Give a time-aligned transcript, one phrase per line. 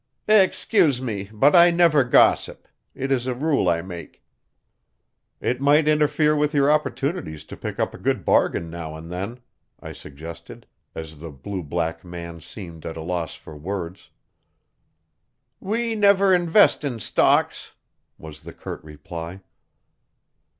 [0.27, 2.67] "Excuse me, but I never gossip.
[2.95, 4.23] It is a rule I make."
[5.39, 9.41] "It might interfere with your opportunities to pick up a good bargain now and then,"
[9.79, 14.09] I suggested, as the blue black man seemed at a loss for words.
[15.59, 17.73] "We never invest in stocks,"
[18.17, 19.41] was the curt reply.